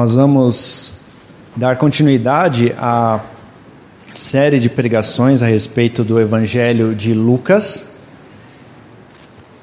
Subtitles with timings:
[0.00, 0.94] Nós vamos
[1.54, 3.20] dar continuidade à
[4.14, 8.06] série de pregações a respeito do Evangelho de Lucas.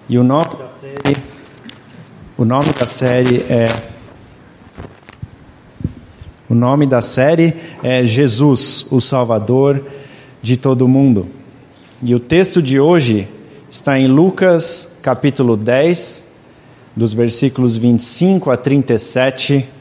[0.07, 1.17] E o nome da série,
[2.37, 3.65] o nome da série é
[6.47, 9.83] o nome da série é Jesus, o Salvador
[10.39, 11.29] de todo mundo.
[12.03, 13.27] E o texto de hoje
[13.71, 16.31] está em Lucas, capítulo 10,
[16.95, 19.76] dos versículos 25 a 37,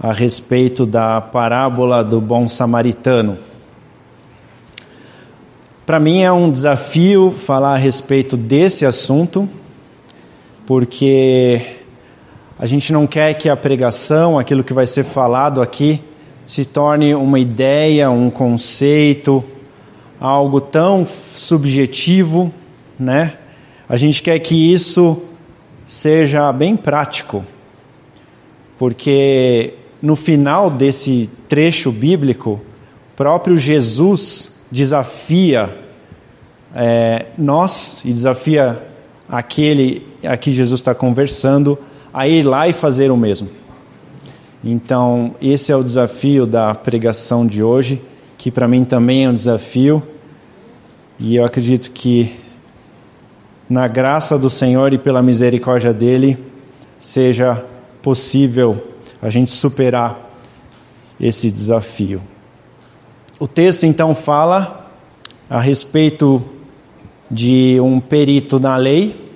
[0.00, 3.36] a respeito da parábola do bom samaritano.
[5.84, 9.48] Para mim é um desafio falar a respeito desse assunto,
[10.66, 11.62] porque
[12.58, 16.00] a gente não quer que a pregação, aquilo que vai ser falado aqui,
[16.46, 19.42] se torne uma ideia, um conceito,
[20.20, 22.52] algo tão subjetivo,
[22.98, 23.34] né?
[23.88, 25.22] A gente quer que isso
[25.86, 27.42] seja bem prático,
[28.78, 32.60] porque no final desse trecho bíblico,
[33.16, 35.76] próprio Jesus desafia
[36.74, 38.80] é, nós e desafia
[39.28, 41.78] aquele a que Jesus está conversando
[42.12, 43.48] a ir lá e fazer o mesmo.
[44.64, 48.02] Então, esse é o desafio da pregação de hoje,
[48.36, 50.02] que para mim também é um desafio,
[51.18, 52.34] e eu acredito que
[53.68, 56.38] na graça do Senhor e pela misericórdia dele
[56.98, 57.64] seja
[58.02, 58.82] possível
[59.20, 60.30] a gente superar
[61.20, 62.20] esse desafio.
[63.38, 64.90] O texto então fala
[65.48, 66.42] a respeito
[67.30, 69.28] de um perito na lei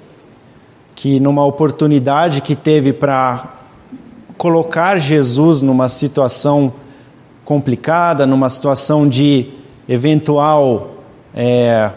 [0.95, 3.55] que numa oportunidade que teve para
[4.37, 6.73] colocar Jesus numa situação
[7.45, 9.47] complicada, numa situação de
[9.89, 10.95] eventual
[11.35, 11.91] é,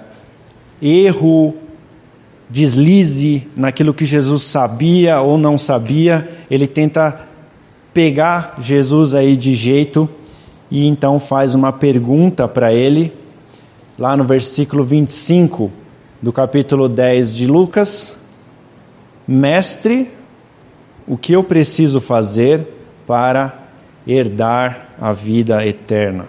[0.81, 1.55] erro,
[2.49, 7.24] deslize naquilo que Jesus sabia ou não sabia, ele tenta
[7.95, 10.09] pegar Jesus aí de jeito
[10.69, 13.13] e então faz uma pergunta para ele,
[13.97, 15.72] lá no versículo 25
[16.22, 18.31] do capítulo 10 de Lucas.
[19.25, 20.11] Mestre,
[21.07, 22.67] o que eu preciso fazer
[23.07, 23.57] para
[24.05, 26.28] herdar a vida eterna?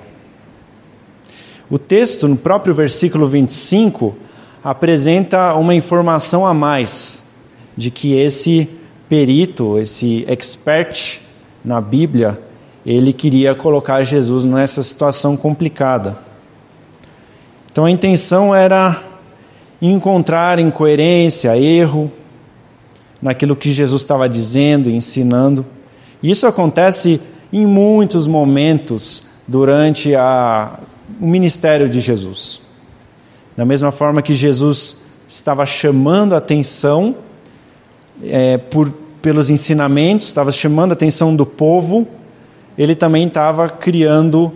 [1.68, 4.14] O texto, no próprio versículo 25,
[4.62, 7.26] apresenta uma informação a mais
[7.76, 8.70] de que esse
[9.08, 11.25] perito, esse expert
[11.66, 12.40] na Bíblia,
[12.86, 16.16] ele queria colocar Jesus nessa situação complicada.
[17.72, 19.02] Então a intenção era
[19.82, 22.10] encontrar incoerência, erro,
[23.20, 25.66] naquilo que Jesus estava dizendo ensinando.
[26.22, 27.20] Isso acontece
[27.52, 30.78] em muitos momentos durante a,
[31.20, 32.60] o ministério de Jesus.
[33.56, 37.16] Da mesma forma que Jesus estava chamando a atenção
[38.22, 38.92] é, por,
[39.26, 42.06] pelos ensinamentos, estava chamando a atenção do povo,
[42.78, 44.52] ele também estava criando,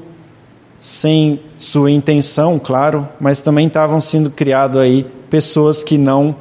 [0.81, 6.37] sem sua intenção, claro, mas também estavam sendo criados aí pessoas que não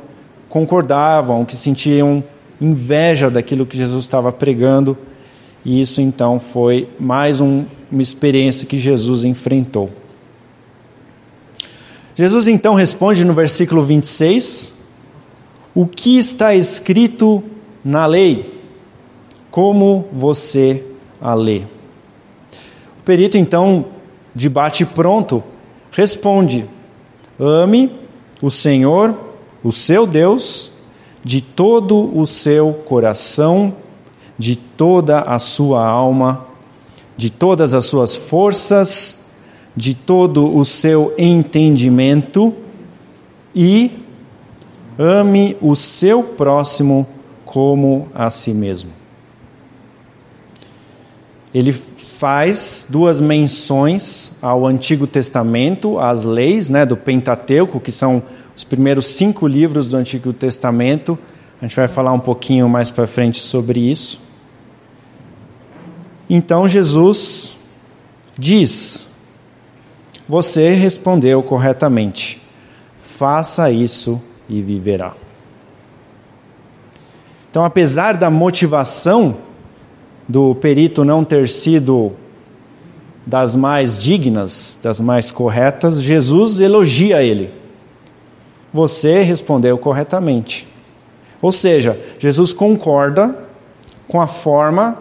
[0.48, 2.24] concordavam, que sentiam
[2.62, 4.96] inveja daquilo que Jesus estava pregando,
[5.66, 9.90] e isso então foi mais um, uma experiência que Jesus enfrentou.
[12.14, 14.76] Jesus então responde no versículo 26:
[15.74, 17.44] O que está escrito
[17.84, 18.60] na lei?
[19.50, 20.84] Como você
[21.22, 21.60] a lê?
[23.00, 23.86] O perito então,
[24.36, 25.44] de bate pronto,
[25.92, 26.66] responde:
[27.40, 27.92] Ame
[28.42, 29.16] o Senhor
[29.64, 30.72] o seu Deus
[31.24, 33.74] de todo o seu coração,
[34.38, 36.46] de toda a sua alma,
[37.18, 39.32] de todas as suas forças,
[39.76, 42.54] de todo o seu entendimento
[43.54, 43.92] e
[44.98, 47.06] ame o seu próximo
[47.50, 48.92] como a si mesmo.
[51.52, 58.22] Ele faz duas menções ao Antigo Testamento, às leis né, do Pentateuco, que são
[58.56, 61.18] os primeiros cinco livros do Antigo Testamento.
[61.60, 64.22] A gente vai falar um pouquinho mais para frente sobre isso.
[66.30, 67.56] Então Jesus
[68.38, 69.08] diz:
[70.28, 72.40] Você respondeu corretamente.
[73.00, 75.16] Faça isso e viverá.
[77.50, 79.38] Então, apesar da motivação
[80.28, 82.12] do perito não ter sido
[83.26, 87.52] das mais dignas, das mais corretas, Jesus elogia ele.
[88.74, 90.68] Você respondeu corretamente.
[91.42, 93.36] Ou seja, Jesus concorda
[94.08, 95.00] com a forma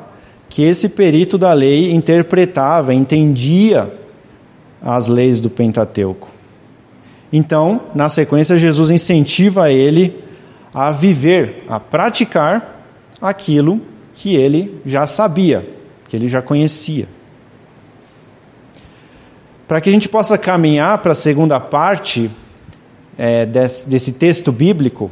[0.48, 3.92] que esse perito da lei interpretava, entendia
[4.80, 6.30] as leis do Pentateuco.
[7.30, 10.24] Então, na sequência, Jesus incentiva ele
[10.72, 12.84] a viver, a praticar
[13.20, 13.80] aquilo
[14.14, 15.68] que ele já sabia,
[16.08, 17.06] que ele já conhecia.
[19.66, 22.30] Para que a gente possa caminhar para a segunda parte
[23.16, 25.10] é, desse, desse texto bíblico,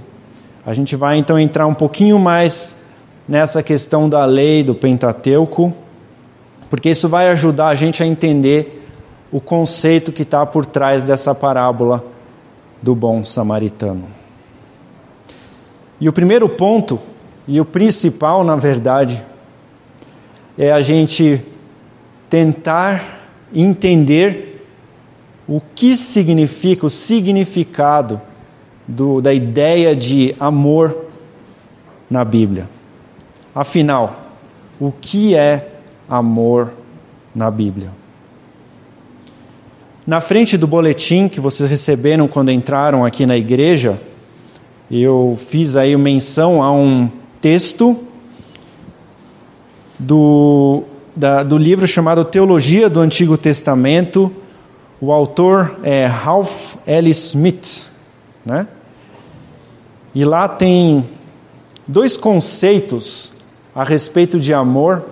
[0.64, 2.86] a gente vai então entrar um pouquinho mais
[3.28, 5.72] nessa questão da lei do Pentateuco,
[6.70, 8.84] porque isso vai ajudar a gente a entender
[9.30, 12.04] o conceito que está por trás dessa parábola
[12.80, 14.25] do bom samaritano.
[16.00, 17.00] E o primeiro ponto,
[17.48, 19.22] e o principal, na verdade,
[20.58, 21.40] é a gente
[22.28, 24.66] tentar entender
[25.48, 28.20] o que significa, o significado
[28.86, 31.06] do, da ideia de amor
[32.10, 32.68] na Bíblia.
[33.54, 34.26] Afinal,
[34.78, 35.68] o que é
[36.08, 36.72] amor
[37.34, 37.90] na Bíblia?
[40.06, 44.00] Na frente do boletim que vocês receberam quando entraram aqui na igreja,
[44.90, 47.10] eu fiz aí menção a um
[47.40, 47.98] texto
[49.98, 50.84] do,
[51.14, 54.32] da, do livro chamado Teologia do Antigo Testamento.
[55.00, 57.10] O autor é Ralph L.
[57.10, 57.88] Smith.
[58.44, 58.68] Né?
[60.14, 61.04] E lá tem
[61.86, 63.32] dois conceitos
[63.74, 65.04] a respeito de amor,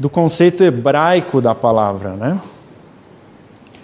[0.00, 2.10] do conceito hebraico da palavra.
[2.14, 2.40] Né?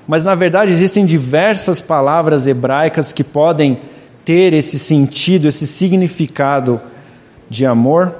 [0.06, 3.79] Mas na verdade existem diversas palavras hebraicas que podem
[4.26, 6.81] ter esse sentido, esse significado
[7.49, 8.14] de amor.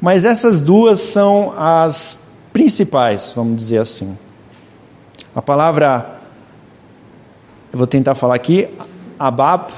[0.00, 2.18] Mas essas duas são as
[2.52, 4.16] principais, vamos dizer assim.
[5.34, 6.20] A palavra,
[7.72, 8.68] eu vou tentar falar aqui,
[9.18, 9.72] abab,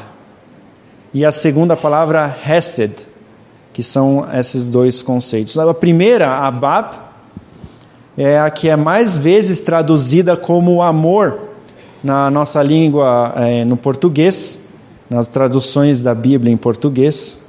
[1.14, 2.92] e a segunda palavra, hesed,
[3.72, 5.56] que são esses dois conceitos.
[5.56, 6.96] A primeira, abab,
[8.16, 11.38] é a que é mais vezes traduzida como amor
[12.02, 14.67] na nossa língua, é, no português,
[15.08, 17.40] nas traduções da Bíblia em português.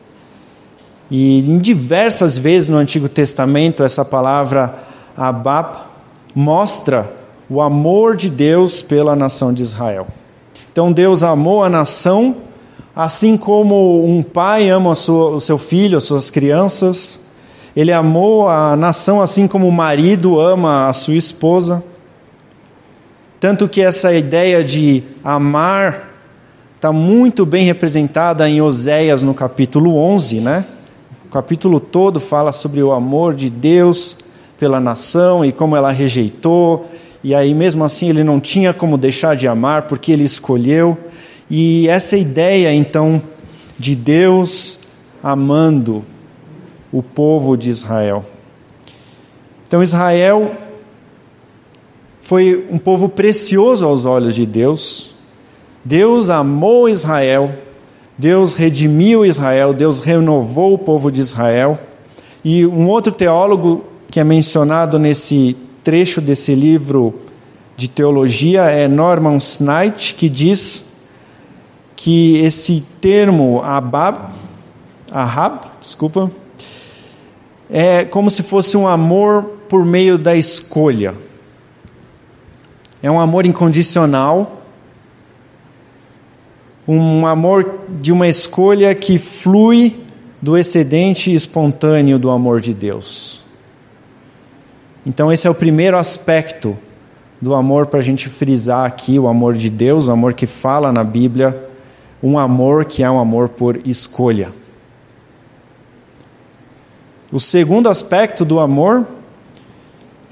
[1.12, 4.76] E em diversas vezes no Antigo Testamento, essa palavra
[5.18, 5.78] Abab
[6.36, 7.12] mostra
[7.50, 10.08] o amor de Deus pela nação de Israel.
[10.72, 12.38] Então Deus amou a nação,
[12.96, 17.28] assim como um pai ama sua, o seu filho, as suas crianças.
[17.76, 21.84] Ele amou a nação assim como o marido ama a sua esposa.
[23.40, 26.09] Tanto que essa ideia de amar
[26.80, 30.64] está muito bem representada em Oséias no capítulo 11, né?
[31.26, 34.16] O capítulo todo fala sobre o amor de Deus
[34.58, 36.90] pela nação e como ela rejeitou,
[37.22, 40.98] e aí mesmo assim ele não tinha como deixar de amar porque ele escolheu.
[41.50, 43.22] E essa ideia então
[43.78, 44.80] de Deus
[45.22, 46.06] amando
[46.94, 48.24] o povo de Israel.
[49.68, 50.56] Então Israel
[52.22, 55.19] foi um povo precioso aos olhos de Deus.
[55.84, 57.54] Deus amou Israel
[58.20, 61.80] Deus redimiu Israel, Deus renovou o povo de Israel.
[62.44, 65.56] E um outro teólogo que é mencionado nesse
[65.86, 67.18] trecho desse livro
[67.78, 71.08] de teologia é Norman Snite, que diz
[71.96, 74.34] que esse termo abab,
[75.10, 76.30] ahab, desculpa,
[77.70, 81.16] é como se fosse um amor por meio da escolha.
[83.02, 84.59] É um amor incondicional
[86.92, 89.96] um amor de uma escolha que flui
[90.42, 93.44] do excedente espontâneo do amor de Deus.
[95.06, 96.76] Então, esse é o primeiro aspecto
[97.40, 100.92] do amor para a gente frisar aqui: o amor de Deus, o amor que fala
[100.92, 101.70] na Bíblia,
[102.24, 104.50] um amor que é um amor por escolha.
[107.32, 109.06] O segundo aspecto do amor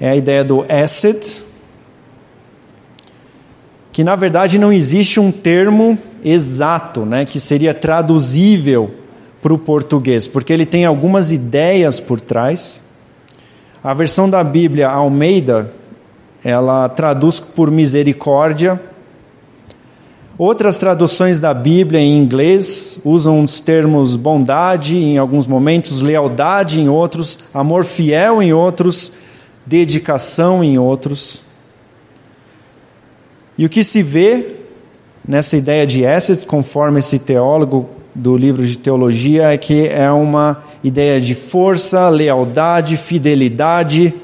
[0.00, 1.40] é a ideia do asset,
[3.92, 8.90] que na verdade não existe um termo exato, né, que seria traduzível
[9.40, 12.84] para o português, porque ele tem algumas ideias por trás.
[13.82, 15.72] A versão da Bíblia Almeida,
[16.42, 18.80] ela traduz por misericórdia.
[20.36, 26.88] Outras traduções da Bíblia em inglês usam os termos bondade em alguns momentos, lealdade em
[26.88, 29.12] outros, amor fiel em outros,
[29.66, 31.42] dedicação em outros.
[33.56, 34.57] E o que se vê
[35.28, 40.64] nessa ideia de asset, conforme esse teólogo do livro de teologia, é que é uma
[40.82, 44.14] ideia de força, lealdade, fidelidade,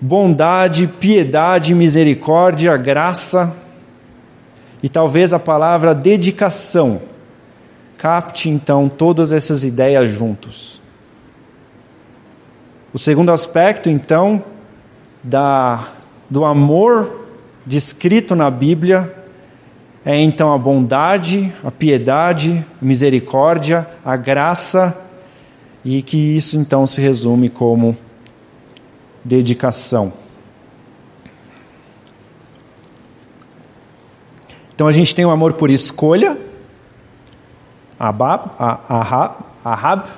[0.00, 3.54] bondade, piedade, misericórdia, graça
[4.80, 7.00] e talvez a palavra dedicação.
[7.98, 10.80] Capte então todas essas ideias juntos.
[12.92, 14.44] O segundo aspecto, então,
[15.22, 15.88] da,
[16.30, 17.26] do amor
[17.66, 19.25] descrito na Bíblia
[20.08, 24.96] é então a bondade, a piedade, a misericórdia, a graça,
[25.84, 27.96] e que isso então se resume como
[29.24, 30.12] dedicação.
[34.72, 36.38] Então a gente tem o amor por escolha,
[37.98, 38.52] abab,
[39.64, 40.08] ahab,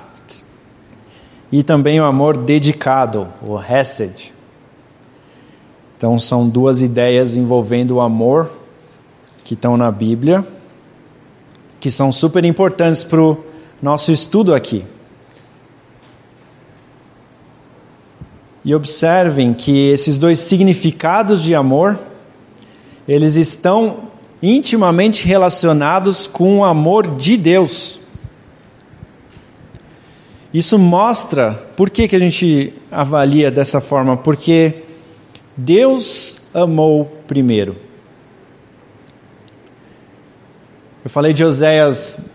[1.51, 4.31] e também o amor dedicado, o hesed.
[5.97, 8.58] Então são duas ideias envolvendo o amor
[9.49, 10.45] que estão na Bíblia,
[11.79, 13.43] que são super importantes para o
[13.81, 14.85] nosso estudo aqui.
[18.63, 21.97] E observem que esses dois significados de amor,
[23.07, 28.01] eles estão intimamente relacionados com o amor de Deus.
[30.53, 34.83] Isso mostra por que, que a gente avalia dessa forma, porque
[35.57, 37.88] Deus amou primeiro.
[41.03, 42.31] Eu falei de Oséias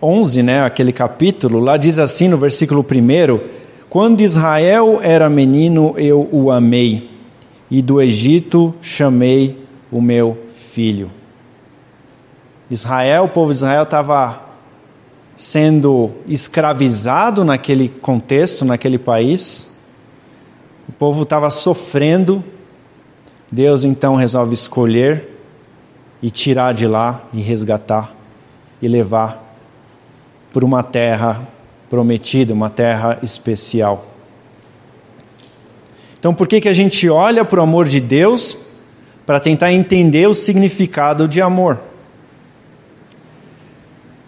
[0.00, 3.40] 11, né, aquele capítulo, lá diz assim no versículo 1:
[3.90, 7.10] Quando Israel era menino, eu o amei,
[7.70, 10.38] e do Egito chamei o meu
[10.72, 11.10] filho.
[12.70, 14.42] Israel, o povo de Israel estava
[15.36, 19.76] sendo escravizado naquele contexto, naquele país.
[20.88, 22.42] O povo estava sofrendo.
[23.52, 25.35] Deus então resolve escolher
[26.22, 28.12] e tirar de lá e resgatar
[28.80, 29.42] e levar
[30.52, 31.46] para uma terra
[31.88, 34.06] prometida, uma terra especial.
[36.18, 38.56] Então, por que, que a gente olha para o amor de Deus
[39.24, 41.78] para tentar entender o significado de amor?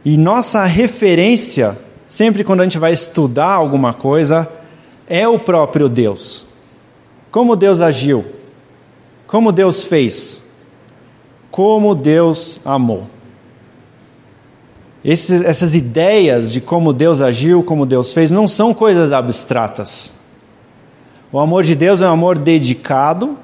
[0.04, 1.76] E nossa referência,
[2.06, 4.48] sempre quando a gente vai estudar alguma coisa,
[5.08, 6.46] é o próprio Deus.
[7.30, 8.24] Como Deus agiu?
[9.26, 10.47] Como Deus fez?
[11.58, 13.10] Como Deus amou?
[15.04, 20.14] Essas ideias de como Deus agiu, como Deus fez, não são coisas abstratas.
[21.32, 23.36] O amor de Deus é um amor dedicado,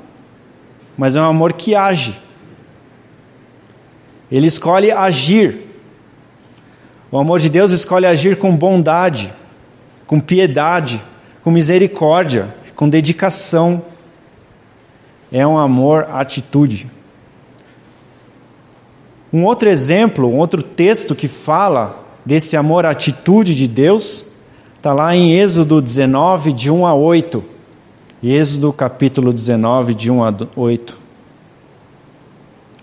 [0.96, 2.16] mas é um amor que age.
[4.30, 5.68] Ele escolhe agir.
[7.10, 9.32] O amor de Deus escolhe agir com bondade,
[10.06, 11.02] com piedade,
[11.42, 13.84] com misericórdia, com dedicação.
[15.32, 16.94] É um amor atitude.
[19.34, 24.26] Um outro exemplo, um outro texto que fala desse amor atitude de Deus,
[24.76, 27.42] está lá em Êxodo 19, de 1 a 8.
[28.22, 30.96] Êxodo capítulo 19, de 1 a 8.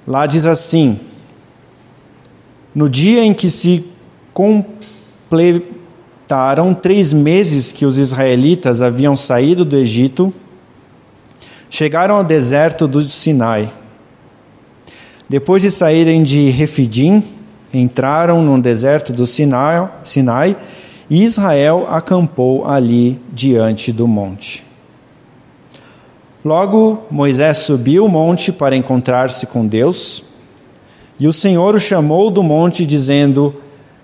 [0.05, 0.99] Lá diz assim:
[2.75, 3.85] No dia em que se
[4.33, 5.53] completaram
[6.73, 10.33] três meses que os israelitas haviam saído do Egito,
[11.69, 13.71] chegaram ao deserto do Sinai.
[15.31, 17.23] Depois de saírem de Refidim,
[17.73, 20.57] entraram no deserto do Sinai, Sinai
[21.09, 24.61] e Israel acampou ali diante do monte.
[26.43, 30.25] Logo, Moisés subiu o monte para encontrar-se com Deus,
[31.17, 33.55] e o Senhor o chamou do monte, dizendo: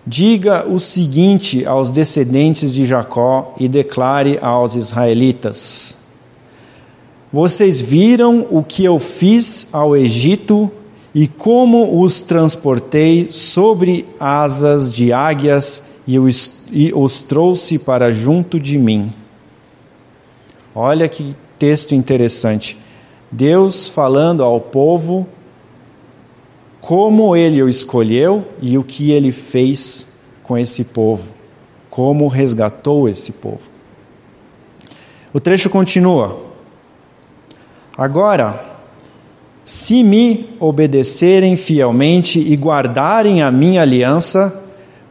[0.05, 5.98] Diga o seguinte aos descendentes de Jacó e declare aos israelitas:
[7.34, 10.72] Vocês viram o que eu fiz ao Egito
[11.19, 16.19] e como os transportei sobre asas de águias e
[16.93, 19.12] os trouxe para junto de mim.
[20.75, 22.77] Olha que texto interessante.
[23.31, 25.27] Deus falando ao povo
[26.79, 31.31] como ele o escolheu e o que ele fez com esse povo,
[31.89, 33.71] como resgatou esse povo.
[35.33, 36.39] O trecho continua.
[37.97, 38.66] Agora,
[39.67, 44.63] se me obedecerem fielmente e guardarem a minha aliança,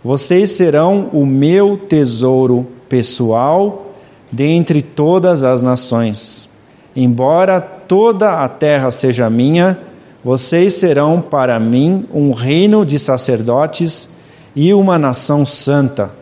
[0.02, 3.92] vocês serão o meu tesouro pessoal
[4.32, 6.48] dentre todas as nações.
[6.96, 9.78] Embora toda a terra seja minha,
[10.24, 14.16] vocês serão para mim um reino de sacerdotes
[14.56, 16.12] e uma nação santa.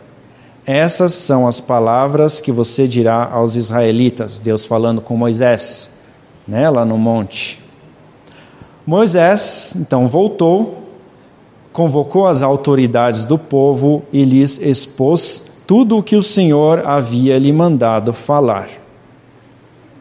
[0.65, 5.91] Essas são as palavras que você dirá aos israelitas, Deus falando com Moisés,
[6.45, 7.63] né, lá no monte.
[8.85, 10.83] Moisés então voltou,
[11.73, 17.51] convocou as autoridades do povo e lhes expôs tudo o que o Senhor havia lhe
[17.51, 18.69] mandado falar.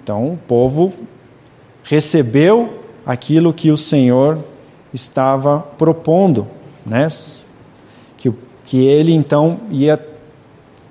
[0.02, 0.92] Então o povo
[1.82, 4.38] recebeu aquilo que o Senhor
[4.92, 6.46] estava propondo,
[6.84, 7.08] né?
[8.18, 8.32] Que,
[8.66, 9.98] que ele então ia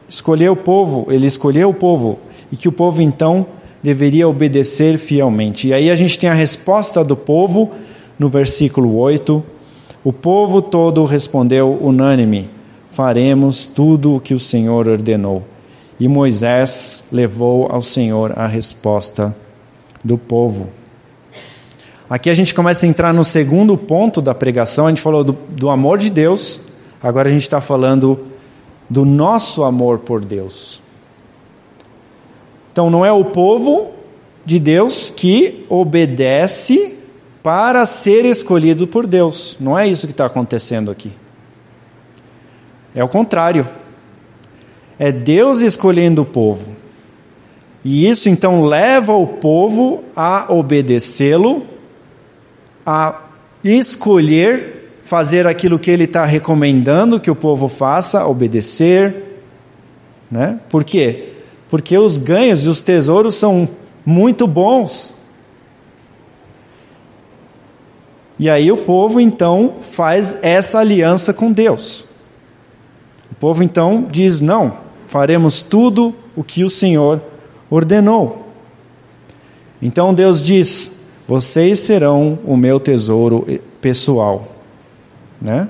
[0.09, 2.19] escolher o povo, ele escolheu o povo
[2.51, 3.45] e que o povo então
[3.83, 5.67] deveria obedecer fielmente.
[5.67, 7.71] E aí a gente tem a resposta do povo
[8.17, 9.43] no versículo 8.
[10.03, 12.49] O povo todo respondeu unânime:
[12.89, 15.43] Faremos tudo o que o Senhor ordenou.
[15.99, 19.35] e Moisés levou ao Senhor a resposta
[20.03, 20.69] do povo.
[22.09, 24.87] Aqui a gente começa a entrar no segundo ponto da pregação.
[24.87, 26.61] A gente falou do, do amor de Deus,
[27.01, 28.19] agora a gente está falando
[28.89, 30.82] do nosso amor por Deus.
[32.73, 33.91] Então não é o povo
[34.43, 36.97] de Deus que obedece
[37.43, 39.55] para ser escolhido por Deus.
[39.59, 41.11] Não é isso que está acontecendo aqui.
[42.95, 43.67] É o contrário.
[44.97, 46.71] É Deus escolhendo o povo.
[47.85, 51.63] E isso então leva o povo a obedecê-lo,
[52.83, 53.21] a
[53.63, 59.43] escolher fazer aquilo que ele está recomendando que o povo faça, obedecer.
[60.31, 60.59] Né?
[60.69, 61.32] Por quê?
[61.73, 63.67] Porque os ganhos e os tesouros são
[64.05, 65.15] muito bons.
[68.37, 72.05] E aí o povo então faz essa aliança com Deus.
[73.31, 74.77] O povo então diz: não,
[75.07, 77.19] faremos tudo o que o Senhor
[77.71, 78.53] ordenou.
[79.81, 83.47] Então Deus diz: vocês serão o meu tesouro
[83.81, 84.47] pessoal.
[85.41, 85.67] Né?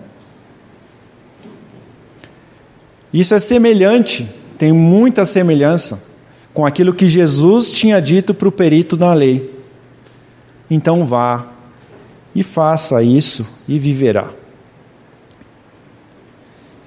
[3.13, 4.27] Isso é semelhante,
[4.63, 6.05] tem muita semelhança
[6.53, 9.53] com aquilo que Jesus tinha dito para o perito na lei.
[10.71, 11.51] Então vá
[12.33, 14.29] e faça isso e viverá.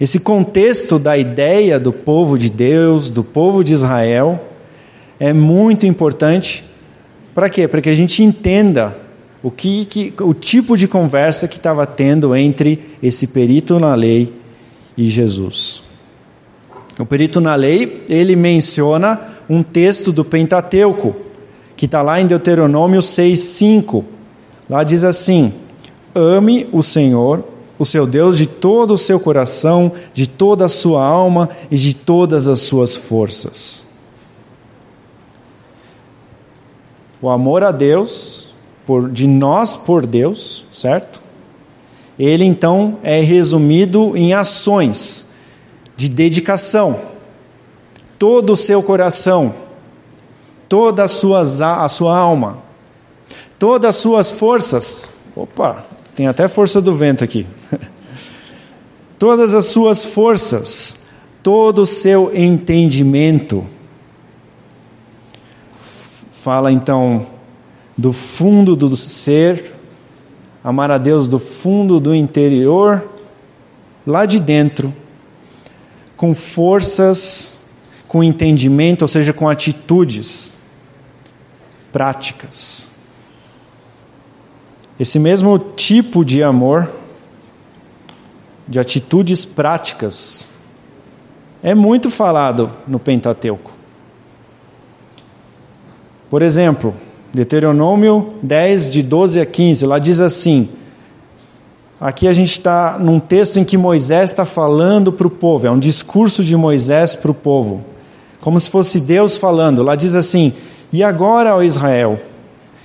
[0.01, 4.43] Esse contexto da ideia do povo de Deus, do povo de Israel,
[5.21, 6.65] é muito importante.
[7.35, 7.69] Para quê?
[7.69, 8.97] Para que a gente entenda
[9.43, 14.33] o, que, que, o tipo de conversa que estava tendo entre esse perito na lei
[14.97, 15.85] e Jesus.
[16.99, 21.15] O perito na lei, ele menciona um texto do Pentateuco,
[21.77, 24.03] que está lá em Deuteronômio 6,5.
[24.69, 25.53] Lá diz assim:
[26.15, 27.45] Ame o Senhor,
[27.79, 31.95] o seu Deus, de todo o seu coração, de toda a sua alma e de
[31.95, 33.85] todas as suas forças.
[37.21, 38.49] O amor a Deus,
[38.87, 41.21] por, de nós por Deus, certo?
[42.19, 45.26] Ele então é resumido em ações
[45.97, 47.17] de dedicação
[48.19, 49.55] todo o seu coração,
[50.69, 52.59] toda a a sua alma,
[53.59, 55.09] todas as suas forças.
[55.35, 57.47] Opa, tem até força do vento aqui.
[59.19, 61.07] todas as suas forças,
[61.43, 63.65] todo o seu entendimento.
[66.43, 67.27] Fala então
[67.97, 69.75] do fundo do ser,
[70.63, 73.09] amar a Deus do fundo do interior,
[74.07, 74.93] lá de dentro,
[76.17, 77.57] com forças
[78.09, 80.55] com entendimento, ou seja, com atitudes
[81.93, 82.89] práticas.
[84.99, 86.91] Esse mesmo tipo de amor,
[88.67, 90.49] de atitudes práticas,
[91.63, 93.73] é muito falado no Pentateuco.
[96.31, 96.95] Por exemplo,
[97.35, 100.71] Deuteronômio 10, de 12 a 15, lá diz assim:
[102.01, 105.71] Aqui a gente está num texto em que Moisés está falando para o povo, é
[105.71, 107.85] um discurso de Moisés para o povo
[108.47, 109.83] como se fosse Deus falando.
[109.83, 110.53] Lá diz assim:
[110.93, 112.17] E agora, ó Israel,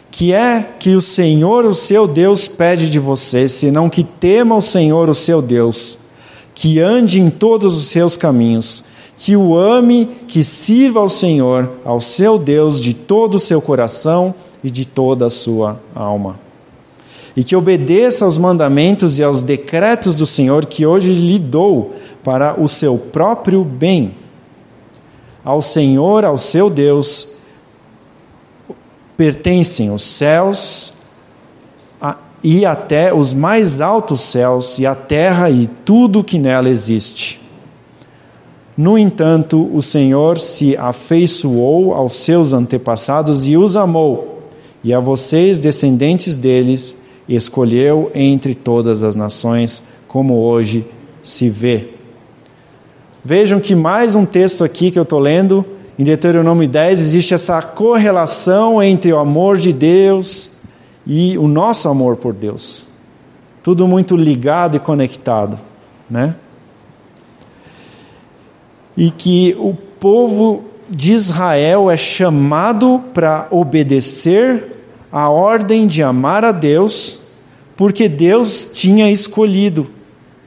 [0.09, 4.61] que é que o Senhor, o seu Deus, pede de você, senão que tema o
[4.61, 5.99] Senhor, o seu Deus,
[6.55, 8.83] que ande em todos os seus caminhos,
[9.15, 14.33] que o ame, que sirva ao Senhor, ao seu Deus, de todo o seu coração
[14.63, 16.39] e de toda a sua alma.
[17.35, 22.59] E que obedeça aos mandamentos e aos decretos do Senhor que hoje lhe dou para
[22.59, 24.15] o seu próprio bem
[25.43, 27.29] ao Senhor, ao seu Deus,
[29.17, 30.93] pertencem os céus
[32.43, 37.39] e até os mais altos céus e a terra e tudo que nela existe.
[38.75, 44.49] No entanto, o Senhor se afeiçoou aos seus antepassados e os amou,
[44.83, 47.00] e a vocês, descendentes deles,
[47.35, 50.85] escolheu entre todas as nações, como hoje
[51.21, 51.89] se vê.
[53.23, 55.65] Vejam que mais um texto aqui que eu estou lendo,
[55.97, 60.53] em Deuteronômio 10, existe essa correlação entre o amor de Deus
[61.05, 62.87] e o nosso amor por Deus.
[63.61, 65.59] Tudo muito ligado e conectado,
[66.09, 66.35] né?
[68.97, 74.77] E que o povo de Israel é chamado para obedecer
[75.11, 77.20] a ordem de amar a Deus,
[77.81, 79.89] porque Deus tinha escolhido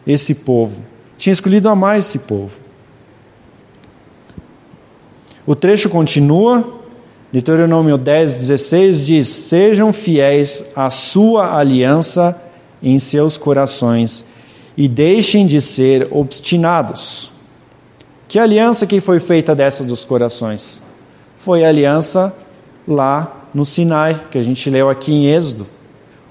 [0.07, 0.81] esse povo,
[1.19, 2.53] tinha escolhido amar esse povo.
[5.45, 6.81] O trecho continua,
[7.33, 12.41] Deuteronômio 10, 16 diz: Sejam fiéis à sua aliança
[12.81, 14.27] em seus corações
[14.77, 17.33] e deixem de ser obstinados.
[18.29, 20.85] Que aliança que foi feita dessa dos corações?
[21.35, 22.33] Foi a aliança
[22.87, 25.74] lá no Sinai, que a gente leu aqui em Êxodo.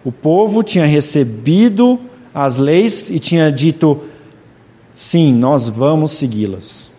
[0.04, 2.00] O povo tinha recebido
[2.34, 4.02] as leis e tinha dito:
[4.94, 6.92] sim, nós vamos segui-las.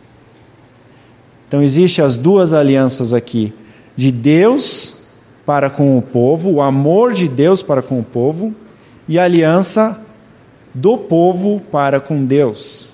[1.46, 3.52] Então existem as duas alianças aqui,
[3.94, 5.04] de Deus
[5.44, 8.54] para com o povo, o amor de Deus para com o povo,
[9.06, 10.00] e a aliança
[10.72, 12.88] do povo para com Deus.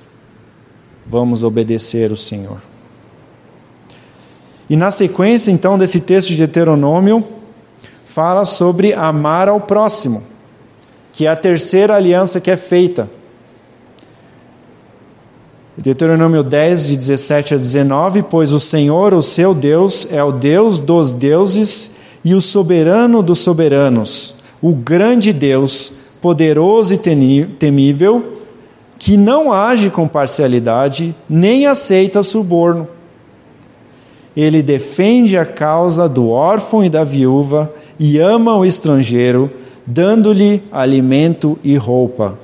[1.07, 2.61] Vamos obedecer o Senhor.
[4.69, 7.27] E na sequência, então, desse texto de Deuteronômio,
[8.13, 10.23] fala sobre amar ao próximo,
[11.13, 13.09] que é a terceira aliança que é feita.
[15.77, 20.81] Deuteronômio 10, de 17 a 19: Pois o Senhor, o seu Deus, é o Deus
[20.81, 21.93] dos deuses
[22.25, 28.39] e o soberano dos soberanos, o grande Deus, poderoso e temível,
[28.99, 32.89] que não age com parcialidade, nem aceita suborno.
[34.37, 39.51] Ele defende a causa do órfão e da viúva e ama o estrangeiro,
[39.87, 42.39] dando-lhe alimento e roupa.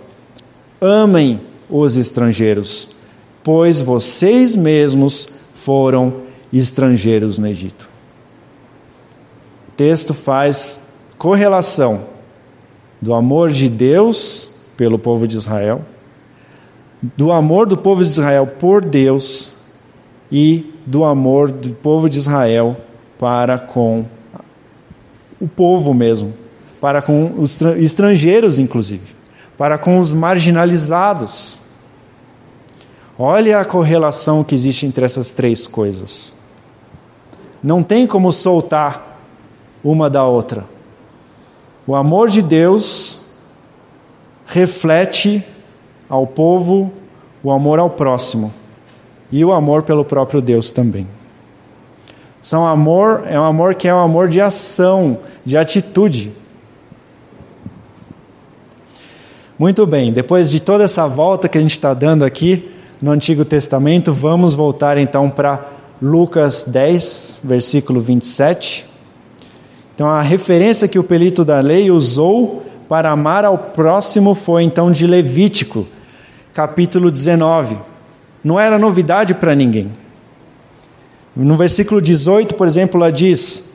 [0.78, 1.40] Amem
[1.70, 2.90] os estrangeiros,
[3.42, 6.16] pois vocês mesmos foram
[6.52, 7.88] estrangeiros no Egito.
[9.68, 12.02] O texto faz correlação
[13.00, 15.80] do amor de Deus pelo povo de Israel,
[17.16, 19.54] do amor do povo de Israel por Deus
[20.30, 22.76] e do amor do povo de Israel
[23.18, 24.04] para com
[25.40, 26.35] o povo mesmo,
[26.81, 29.14] para com os estrangeiros, inclusive,
[29.57, 31.59] para com os marginalizados.
[33.18, 36.37] Olha a correlação que existe entre essas três coisas.
[37.62, 39.20] Não tem como soltar
[39.83, 40.64] uma da outra.
[41.87, 43.22] O amor de Deus
[44.46, 45.42] reflete
[46.09, 46.92] ao povo
[47.42, 48.53] o amor ao próximo
[49.31, 51.07] e o amor pelo próprio Deus também.
[52.46, 56.30] São amor, é um amor que é um amor de ação, de atitude.
[59.59, 62.70] Muito bem, depois de toda essa volta que a gente está dando aqui
[63.02, 65.66] no Antigo Testamento, vamos voltar então para
[66.00, 68.87] Lucas 10, versículo 27.
[69.96, 74.92] Então, a referência que o pelito da lei usou para amar ao próximo foi então
[74.92, 75.85] de Levítico,
[76.52, 77.76] capítulo 19.
[78.44, 80.05] Não era novidade para ninguém.
[81.37, 83.75] No versículo 18, por exemplo, ela diz: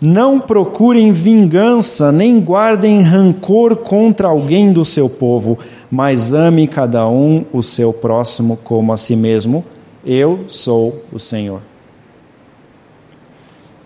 [0.00, 5.56] Não procurem vingança, nem guardem rancor contra alguém do seu povo,
[5.88, 9.64] mas ame cada um o seu próximo como a si mesmo.
[10.04, 11.60] Eu sou o Senhor.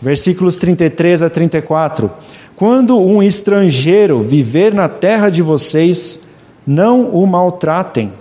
[0.01, 2.11] Versículos 33 a 34.
[2.57, 6.21] Quando um estrangeiro viver na terra de vocês,
[6.67, 8.13] não o maltratem.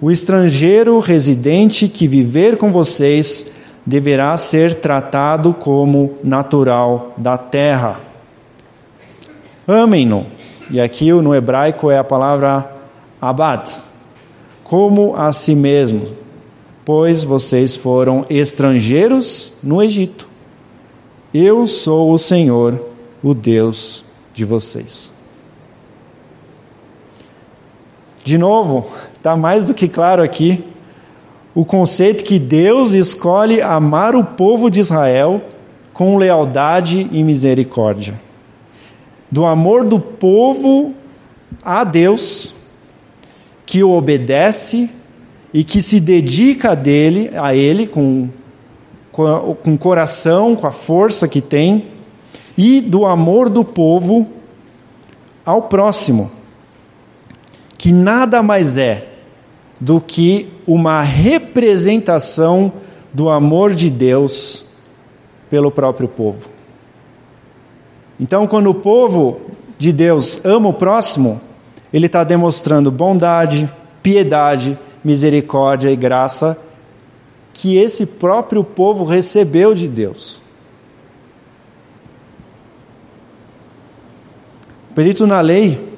[0.00, 3.57] O estrangeiro residente que viver com vocês
[3.88, 7.98] deverá ser tratado como natural da terra.
[9.66, 10.26] Amem-no.
[10.70, 12.70] E aqui no hebraico é a palavra
[13.18, 13.66] abad,
[14.62, 16.04] como a si mesmo,
[16.84, 20.28] pois vocês foram estrangeiros no Egito.
[21.32, 22.78] Eu sou o Senhor,
[23.22, 25.10] o Deus de vocês.
[28.22, 30.62] De novo, está mais do que claro aqui
[31.58, 35.42] o conceito que Deus escolhe amar o povo de Israel
[35.92, 38.14] com lealdade e misericórdia.
[39.28, 40.94] Do amor do povo
[41.60, 42.54] a Deus,
[43.66, 44.88] que o obedece
[45.52, 48.28] e que se dedica a, dele, a Ele com
[49.10, 51.86] com o coração, com a força que tem,
[52.56, 54.28] e do amor do povo
[55.44, 56.30] ao próximo,
[57.76, 59.07] que nada mais é
[59.80, 62.72] do que uma representação
[63.12, 64.66] do amor de Deus
[65.48, 66.48] pelo próprio povo.
[68.20, 69.40] Então, quando o povo
[69.78, 71.40] de Deus ama o próximo,
[71.92, 73.70] ele está demonstrando bondade,
[74.02, 76.58] piedade, misericórdia e graça
[77.52, 80.42] que esse próprio povo recebeu de Deus.
[84.90, 85.92] O perito na lei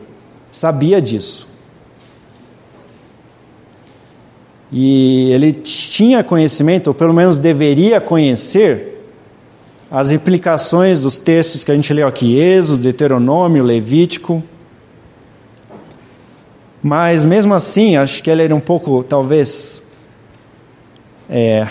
[0.51, 1.49] sabia disso.
[4.72, 8.90] E ele tinha conhecimento, ou pelo menos deveria conhecer,
[9.90, 14.42] as implicações dos textos que a gente leu aqui, Êxodo, Deuteronômio, Levítico.
[16.80, 19.90] Mas mesmo assim, acho que ele era um pouco, talvez,
[21.28, 21.66] é,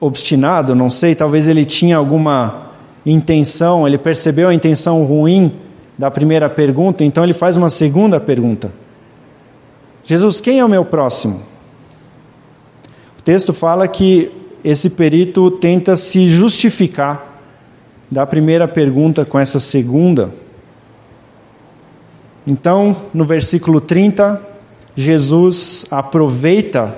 [0.00, 2.72] obstinado, não sei, talvez ele tinha alguma
[3.06, 5.52] intenção, ele percebeu a intenção ruim
[5.96, 8.70] da primeira pergunta, então ele faz uma segunda pergunta:
[10.08, 11.42] Jesus, quem é o meu próximo?
[13.22, 14.30] texto fala que
[14.64, 17.42] esse perito tenta se justificar
[18.10, 20.32] da primeira pergunta com essa segunda.
[22.46, 24.40] Então, no versículo 30,
[24.96, 26.96] Jesus aproveita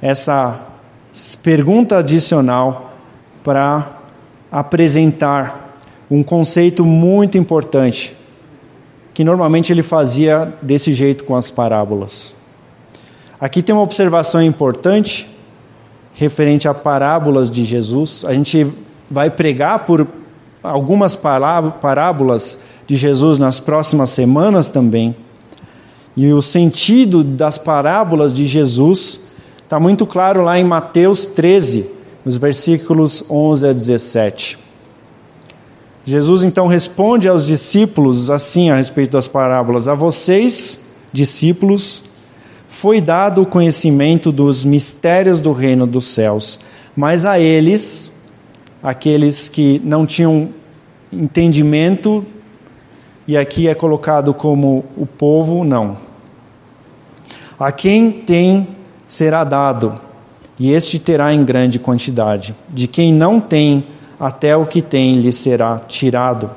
[0.00, 0.64] essa
[1.42, 2.94] pergunta adicional
[3.42, 3.98] para
[4.48, 5.76] apresentar
[6.08, 8.16] um conceito muito importante,
[9.12, 12.43] que normalmente ele fazia desse jeito com as parábolas.
[13.44, 15.28] Aqui tem uma observação importante
[16.14, 18.24] referente a parábolas de Jesus.
[18.24, 18.66] A gente
[19.10, 20.08] vai pregar por
[20.62, 25.14] algumas parábolas de Jesus nas próximas semanas também.
[26.16, 29.26] E o sentido das parábolas de Jesus
[29.62, 31.84] está muito claro lá em Mateus 13,
[32.24, 34.58] nos versículos 11 a 17.
[36.02, 42.13] Jesus então responde aos discípulos assim a respeito das parábolas: A vocês, discípulos,
[42.74, 46.58] foi dado o conhecimento dos mistérios do reino dos céus,
[46.96, 48.10] mas a eles,
[48.82, 50.48] aqueles que não tinham
[51.12, 52.26] entendimento,
[53.28, 55.96] e aqui é colocado como o povo, não.
[57.56, 58.66] A quem tem
[59.06, 60.00] será dado,
[60.58, 62.56] e este terá em grande quantidade.
[62.68, 63.84] De quem não tem,
[64.18, 66.50] até o que tem lhe será tirado.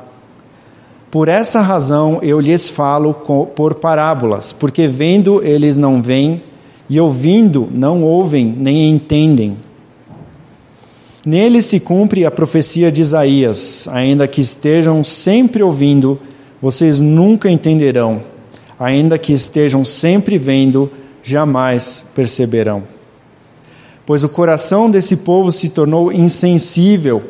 [1.09, 3.13] Por essa razão eu lhes falo
[3.55, 6.43] por parábolas, porque vendo eles não veem,
[6.89, 9.57] e ouvindo não ouvem nem entendem.
[11.25, 16.19] Nele se cumpre a profecia de Isaías: ainda que estejam sempre ouvindo,
[16.61, 18.21] vocês nunca entenderão,
[18.79, 20.91] ainda que estejam sempre vendo,
[21.23, 22.83] jamais perceberão.
[24.05, 27.21] Pois o coração desse povo se tornou insensível,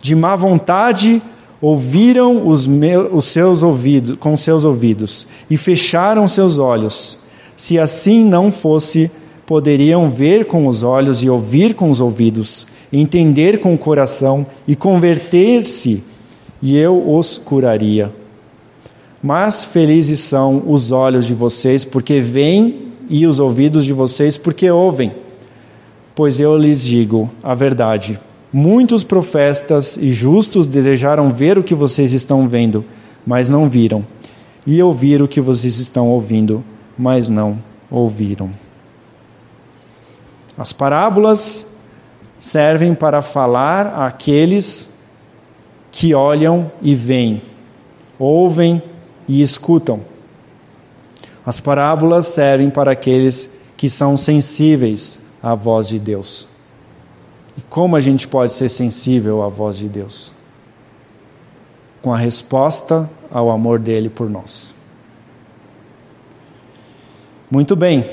[0.00, 1.20] de má vontade
[1.60, 7.18] ouviram os, meus, os seus ouvidos, com seus ouvidos e fecharam seus olhos.
[7.56, 9.10] Se assim não fosse,
[9.44, 14.76] poderiam ver com os olhos e ouvir com os ouvidos, entender com o coração e
[14.76, 16.04] converter-se,
[16.62, 18.12] e eu os curaria.
[19.22, 24.70] Mas felizes são os olhos de vocês, porque veem, e os ouvidos de vocês, porque
[24.70, 25.12] ouvem.
[26.14, 28.18] Pois eu lhes digo a verdade
[28.52, 32.84] Muitos profetas e justos desejaram ver o que vocês estão vendo,
[33.26, 34.04] mas não viram,
[34.66, 36.64] e ouvir o que vocês estão ouvindo,
[36.96, 37.58] mas não
[37.90, 38.50] ouviram.
[40.56, 41.76] As parábolas
[42.40, 44.98] servem para falar àqueles
[45.92, 47.42] que olham e veem,
[48.18, 48.82] ouvem
[49.28, 50.00] e escutam.
[51.44, 56.48] As parábolas servem para aqueles que são sensíveis à voz de Deus.
[57.58, 60.32] E como a gente pode ser sensível à voz de Deus?
[62.00, 64.72] Com a resposta ao amor dele por nós.
[67.50, 68.04] Muito bem.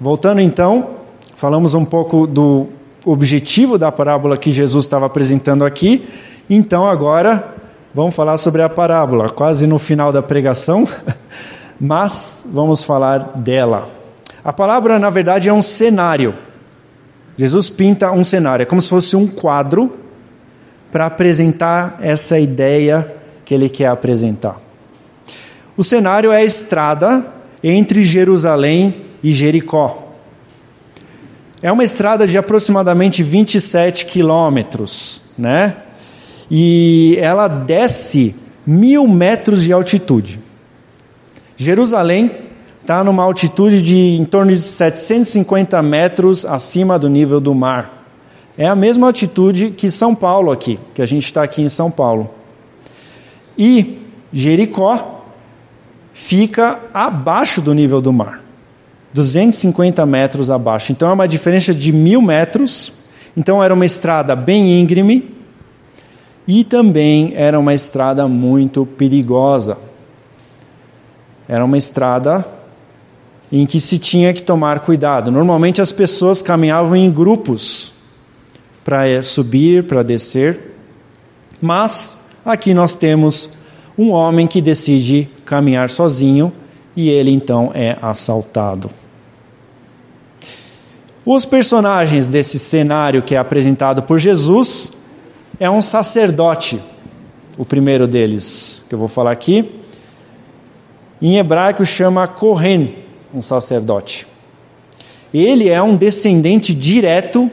[0.00, 0.90] Voltando então,
[1.34, 2.68] falamos um pouco do
[3.04, 6.08] objetivo da parábola que Jesus estava apresentando aqui.
[6.48, 7.56] Então agora
[7.92, 10.86] vamos falar sobre a parábola, quase no final da pregação,
[11.80, 13.88] mas vamos falar dela.
[14.44, 16.34] A palavra, na verdade, é um cenário.
[17.36, 19.96] Jesus pinta um cenário, é como se fosse um quadro
[20.92, 23.12] para apresentar essa ideia
[23.44, 24.60] que ele quer apresentar.
[25.76, 27.26] O cenário é a estrada
[27.62, 30.12] entre Jerusalém e Jericó.
[31.60, 35.76] É uma estrada de aproximadamente 27 quilômetros, né?
[36.50, 40.38] E ela desce mil metros de altitude.
[41.56, 42.30] Jerusalém
[42.84, 48.04] está numa altitude de em torno de 750 metros acima do nível do mar.
[48.58, 51.90] É a mesma altitude que São Paulo aqui, que a gente está aqui em São
[51.90, 52.28] Paulo.
[53.56, 55.24] E Jericó
[56.12, 58.42] fica abaixo do nível do mar,
[59.14, 60.92] 250 metros abaixo.
[60.92, 62.92] Então é uma diferença de mil metros.
[63.34, 65.34] Então era uma estrada bem íngreme
[66.46, 69.78] e também era uma estrada muito perigosa.
[71.48, 72.53] Era uma estrada
[73.50, 75.30] em que se tinha que tomar cuidado.
[75.30, 77.92] Normalmente as pessoas caminhavam em grupos
[78.84, 80.74] para eh, subir, para descer,
[81.60, 83.50] mas aqui nós temos
[83.96, 86.52] um homem que decide caminhar sozinho
[86.96, 88.90] e ele então é assaltado.
[91.24, 94.92] Os personagens desse cenário que é apresentado por Jesus
[95.58, 96.78] é um sacerdote,
[97.56, 99.80] o primeiro deles que eu vou falar aqui.
[101.22, 102.94] Em hebraico chama Kohen,
[103.34, 104.26] um sacerdote.
[105.32, 107.50] Ele é um descendente direto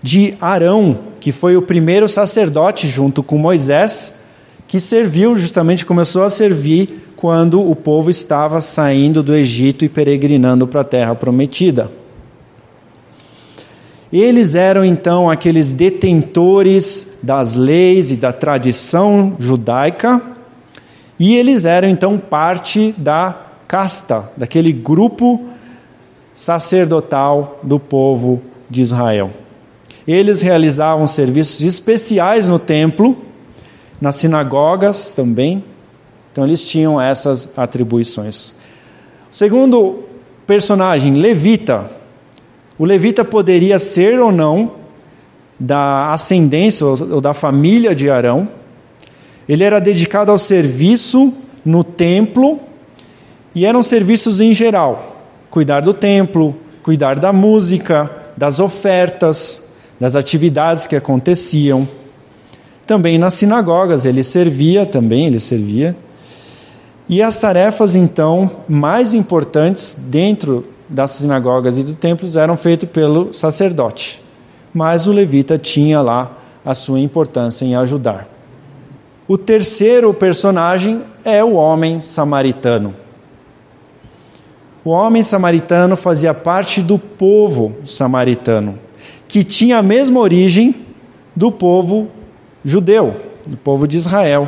[0.00, 4.20] de Arão, que foi o primeiro sacerdote junto com Moisés,
[4.68, 10.66] que serviu justamente, começou a servir quando o povo estava saindo do Egito e peregrinando
[10.66, 11.90] para a terra prometida.
[14.12, 20.22] Eles eram então aqueles detentores das leis e da tradição judaica,
[21.18, 23.43] e eles eram então parte da
[23.74, 25.46] casta, daquele grupo
[26.32, 29.32] sacerdotal do povo de Israel.
[30.06, 33.16] Eles realizavam serviços especiais no templo,
[34.00, 35.64] nas sinagogas também.
[36.30, 38.50] Então eles tinham essas atribuições.
[39.32, 40.04] O segundo
[40.46, 41.90] personagem, levita.
[42.78, 44.74] O levita poderia ser ou não
[45.58, 48.48] da ascendência ou da família de Arão.
[49.48, 51.34] Ele era dedicado ao serviço
[51.64, 52.60] no templo
[53.54, 55.16] e eram serviços em geral:
[55.50, 61.88] cuidar do templo, cuidar da música, das ofertas, das atividades que aconteciam.
[62.86, 65.96] Também nas sinagogas ele servia, também ele servia.
[67.08, 73.32] E as tarefas então mais importantes dentro das sinagogas e do templo eram feitas pelo
[73.32, 74.22] sacerdote.
[74.72, 78.28] Mas o levita tinha lá a sua importância em ajudar.
[79.26, 82.94] O terceiro personagem é o homem samaritano.
[84.84, 88.78] O homem samaritano fazia parte do povo samaritano,
[89.26, 90.74] que tinha a mesma origem
[91.34, 92.08] do povo
[92.62, 93.16] judeu,
[93.46, 94.46] do povo de Israel,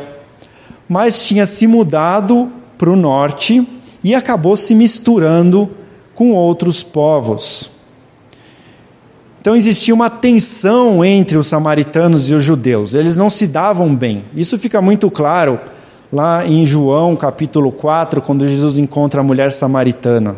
[0.86, 3.66] mas tinha se mudado para o norte
[4.04, 5.70] e acabou se misturando
[6.14, 7.70] com outros povos.
[9.40, 14.24] Então existia uma tensão entre os samaritanos e os judeus, eles não se davam bem.
[14.34, 15.58] Isso fica muito claro
[16.12, 20.36] lá em João capítulo 4, quando Jesus encontra a mulher samaritana.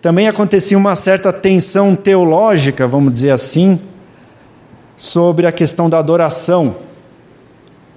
[0.00, 3.78] Também acontecia uma certa tensão teológica, vamos dizer assim,
[4.96, 6.76] sobre a questão da adoração.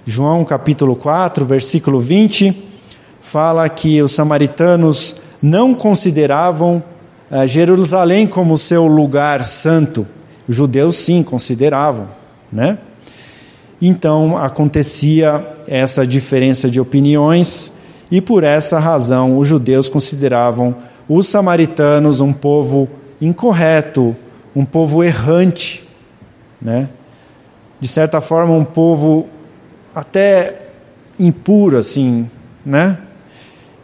[0.04, 2.70] João capítulo 4, versículo 20,
[3.20, 6.82] fala que os samaritanos não consideravam
[7.30, 10.06] eh, Jerusalém como seu lugar santo.
[10.48, 12.08] Os judeus sim consideravam,
[12.52, 12.78] né?
[13.84, 17.78] Então acontecia essa diferença de opiniões
[18.12, 20.76] e por essa razão os judeus consideravam
[21.08, 22.88] os samaritanos um povo
[23.20, 24.14] incorreto,
[24.54, 25.82] um povo errante,
[26.60, 26.88] né?
[27.80, 29.26] De certa forma um povo
[29.92, 30.60] até
[31.18, 32.30] impuro assim,
[32.64, 32.98] né?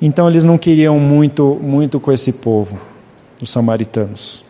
[0.00, 2.78] Então eles não queriam muito muito com esse povo,
[3.42, 4.47] os samaritanos.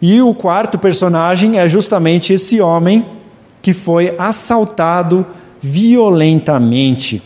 [0.00, 3.04] E o quarto personagem é justamente esse homem
[3.60, 5.26] que foi assaltado
[5.60, 7.20] violentamente,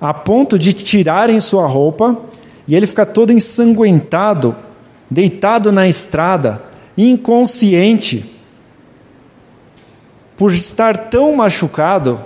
[0.00, 2.16] a ponto de tirarem sua roupa
[2.66, 4.54] e ele fica todo ensanguentado,
[5.08, 6.62] deitado na estrada,
[6.98, 8.32] inconsciente,
[10.36, 12.20] por estar tão machucado,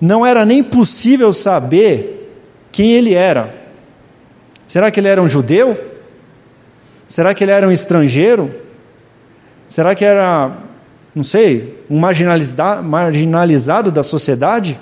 [0.00, 2.32] não era nem possível saber
[2.70, 3.54] quem ele era.
[4.66, 5.87] Será que ele era um judeu?
[7.08, 8.54] Será que ele era um estrangeiro?
[9.68, 10.58] Será que era,
[11.14, 14.78] não sei, um marginalizado, da sociedade?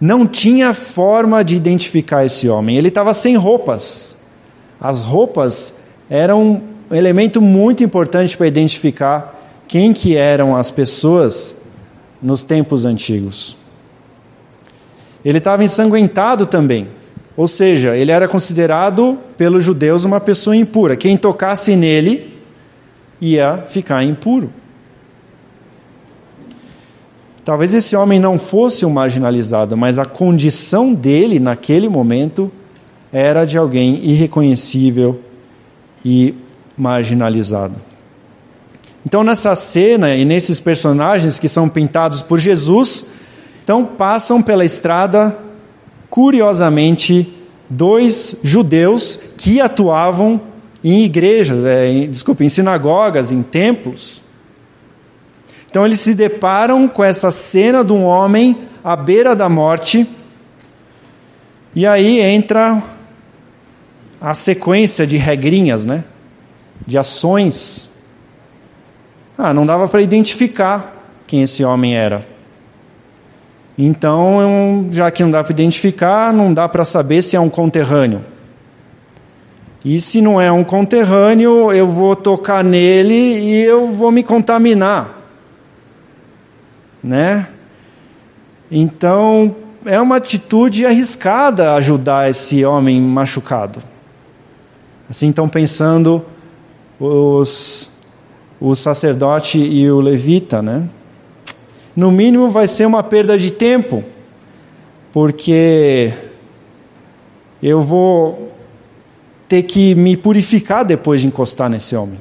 [0.00, 2.76] Não tinha forma de identificar esse homem.
[2.76, 4.16] Ele estava sem roupas.
[4.80, 9.34] As roupas eram um elemento muito importante para identificar
[9.66, 11.62] quem que eram as pessoas
[12.22, 13.56] nos tempos antigos.
[15.24, 16.88] Ele estava ensanguentado também.
[17.38, 20.96] Ou seja, ele era considerado pelos judeus uma pessoa impura.
[20.96, 22.36] Quem tocasse nele
[23.20, 24.52] ia ficar impuro.
[27.44, 32.50] Talvez esse homem não fosse um marginalizado, mas a condição dele naquele momento
[33.12, 35.20] era de alguém irreconhecível
[36.04, 36.34] e
[36.76, 37.76] marginalizado.
[39.06, 43.12] Então, nessa cena e nesses personagens que são pintados por Jesus,
[43.62, 45.46] então passam pela estrada
[46.10, 47.32] curiosamente,
[47.68, 50.40] dois judeus que atuavam
[50.82, 54.22] em igrejas, é, em, desculpa, em sinagogas, em templos.
[55.70, 60.08] Então eles se deparam com essa cena de um homem à beira da morte,
[61.74, 62.82] e aí entra
[64.20, 66.04] a sequência de regrinhas, né?
[66.86, 67.90] De ações.
[69.36, 72.26] Ah, não dava para identificar quem esse homem era.
[73.78, 78.24] Então, já que não dá para identificar, não dá para saber se é um conterrâneo.
[79.84, 85.16] E se não é um conterrâneo, eu vou tocar nele e eu vou me contaminar.
[87.02, 87.46] Né?
[88.68, 89.54] Então,
[89.86, 93.80] é uma atitude arriscada ajudar esse homem machucado.
[95.08, 96.24] Assim estão pensando
[96.98, 98.04] os,
[98.60, 100.88] o sacerdote e o levita, né?
[101.98, 104.04] No mínimo vai ser uma perda de tempo,
[105.12, 106.14] porque
[107.60, 108.52] eu vou
[109.48, 112.20] ter que me purificar depois de encostar nesse homem.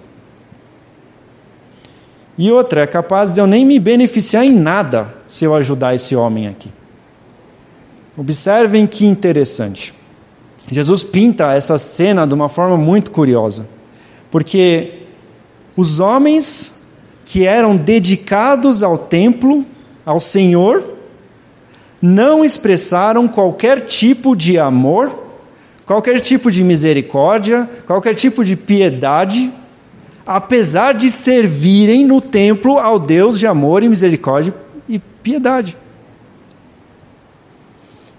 [2.40, 6.16] E outra, é capaz de eu nem me beneficiar em nada se eu ajudar esse
[6.16, 6.72] homem aqui.
[8.18, 9.94] Observem que interessante.
[10.72, 13.68] Jesus pinta essa cena de uma forma muito curiosa,
[14.32, 15.04] porque
[15.76, 16.77] os homens
[17.28, 19.64] que eram dedicados ao templo,
[20.04, 20.96] ao Senhor,
[22.02, 25.28] não expressaram qualquer tipo de amor,
[25.86, 29.52] qualquer tipo de misericórdia, qualquer tipo de piedade
[30.28, 34.54] apesar de servirem no templo ao Deus de amor e misericórdia
[34.88, 35.78] e piedade.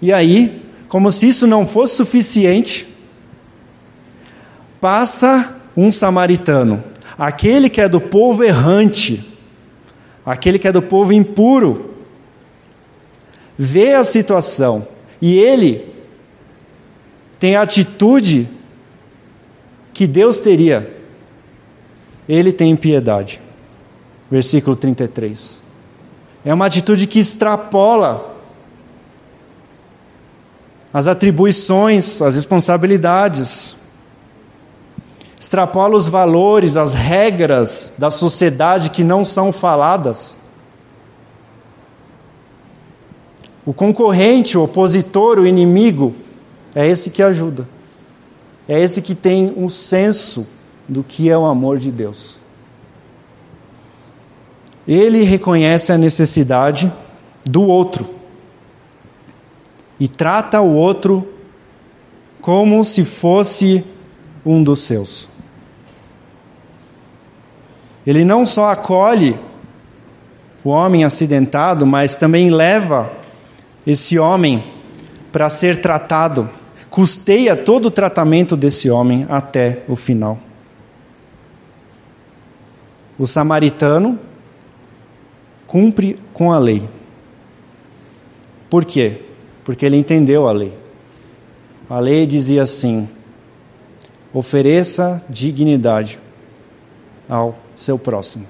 [0.00, 2.88] E aí, como se isso não fosse suficiente,
[4.80, 6.82] passa um samaritano,
[7.18, 9.28] aquele que é do povo errante,
[10.24, 11.94] aquele que é do povo impuro,
[13.58, 14.86] vê a situação
[15.20, 15.92] e ele
[17.38, 18.48] tem a atitude
[19.92, 20.96] que Deus teria
[22.28, 23.40] ele tem piedade.
[24.30, 25.62] Versículo 33.
[26.44, 28.36] É uma atitude que extrapola
[30.92, 33.76] as atribuições, as responsabilidades,
[35.38, 40.40] extrapola os valores, as regras da sociedade que não são faladas.
[43.64, 46.14] O concorrente, o opositor, o inimigo,
[46.74, 47.68] é esse que ajuda.
[48.68, 50.46] É esse que tem um senso
[50.88, 52.38] do que é o amor de Deus.
[54.86, 56.90] Ele reconhece a necessidade
[57.44, 58.08] do outro
[60.00, 61.28] e trata o outro
[62.40, 63.84] como se fosse
[64.44, 65.28] um dos seus.
[68.06, 69.38] Ele não só acolhe
[70.64, 73.12] o homem acidentado, mas também leva
[73.86, 74.64] esse homem
[75.30, 76.48] para ser tratado,
[76.90, 80.38] custeia todo o tratamento desse homem até o final.
[83.18, 84.18] O samaritano
[85.66, 86.88] cumpre com a lei.
[88.70, 89.22] Por quê?
[89.64, 90.72] Porque ele entendeu a lei.
[91.90, 93.08] A lei dizia assim:
[94.32, 96.18] ofereça dignidade
[97.28, 98.46] ao seu próximo.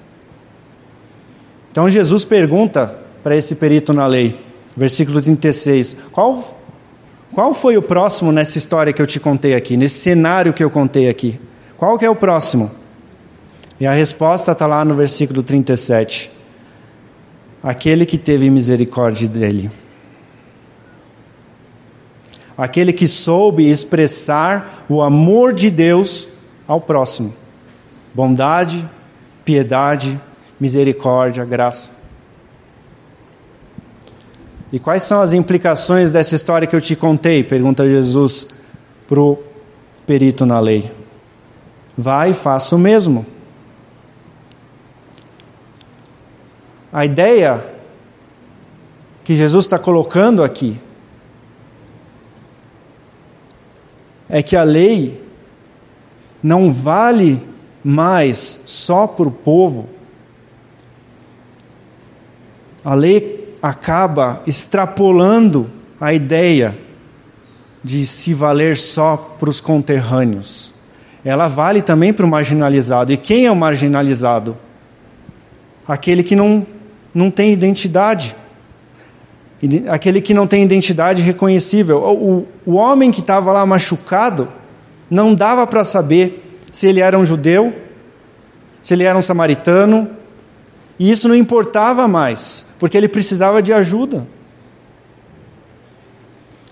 [1.70, 4.41] Então Jesus pergunta para esse perito na lei,
[4.76, 6.59] versículo 36, qual,
[7.33, 10.70] qual foi o próximo nessa história que eu te contei aqui, nesse cenário que eu
[10.70, 11.39] contei aqui?
[11.76, 12.70] Qual que é o próximo?
[13.81, 16.31] E a resposta está lá no versículo 37.
[17.62, 19.70] Aquele que teve misericórdia dele.
[22.59, 26.26] Aquele que soube expressar o amor de Deus
[26.66, 27.32] ao próximo.
[28.12, 28.84] Bondade,
[29.44, 30.20] piedade,
[30.59, 31.92] misericórdia, graça.
[34.72, 37.44] E quais são as implicações dessa história que eu te contei?
[37.44, 38.48] Pergunta Jesus
[39.06, 39.38] para o
[40.04, 40.90] perito na lei.
[41.96, 43.24] Vai e faça o mesmo.
[46.92, 47.64] A ideia
[49.22, 50.76] que Jesus está colocando aqui
[54.29, 55.22] é que a lei
[56.43, 57.43] não vale
[57.83, 59.89] mais só para o povo.
[62.85, 65.70] A lei acaba extrapolando
[66.01, 66.76] a ideia
[67.83, 70.74] de se valer só para os conterrâneos.
[71.24, 73.12] Ela vale também para o marginalizado.
[73.12, 74.57] E quem é o marginalizado?
[75.87, 76.66] Aquele que não
[77.14, 78.35] não tem identidade.
[79.88, 81.98] Aquele que não tem identidade reconhecível.
[81.98, 84.48] O, o homem que estava lá machucado,
[85.11, 87.74] não dava para saber se ele era um judeu,
[88.82, 90.09] se ele era um samaritano,
[90.98, 94.26] e isso não importava mais, porque ele precisava de ajuda.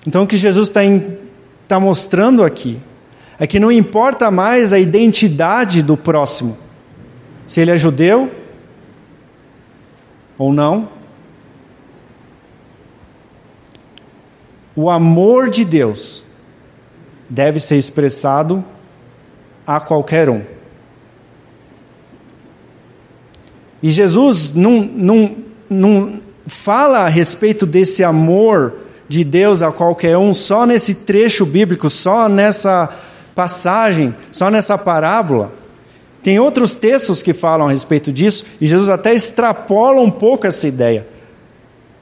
[0.06, 0.80] Então o que Jesus está
[1.66, 2.78] tá mostrando aqui
[3.38, 6.56] é que não importa mais a identidade do próximo,
[7.46, 8.30] se ele é judeu,
[10.38, 10.95] ou não?
[14.76, 16.26] O amor de Deus
[17.28, 18.62] deve ser expressado
[19.66, 20.42] a qualquer um.
[23.82, 25.36] E Jesus não, não,
[25.68, 31.88] não fala a respeito desse amor de Deus a qualquer um só nesse trecho bíblico,
[31.88, 32.92] só nessa
[33.34, 35.52] passagem, só nessa parábola.
[36.22, 40.66] Tem outros textos que falam a respeito disso, e Jesus até extrapola um pouco essa
[40.66, 41.06] ideia.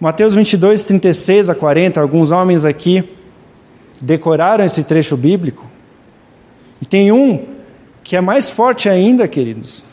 [0.01, 3.05] Mateus 22, 36 a 40, alguns homens aqui
[4.01, 5.67] decoraram esse trecho bíblico.
[6.81, 7.47] E tem um
[8.03, 9.85] que é mais forte ainda, queridos.